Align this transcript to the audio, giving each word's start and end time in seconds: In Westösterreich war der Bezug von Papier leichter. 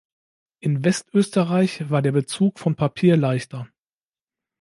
In 0.61 0.83
Westösterreich 0.83 1.91
war 1.91 2.01
der 2.01 2.11
Bezug 2.11 2.57
von 2.57 2.75
Papier 2.75 3.15
leichter. 3.17 3.67